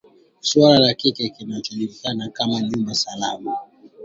[0.39, 3.57] suala la kile kinachojulikana kama nyumba salama